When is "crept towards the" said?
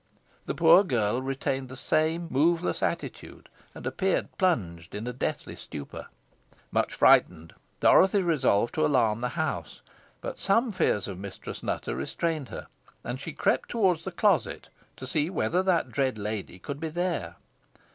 13.31-14.11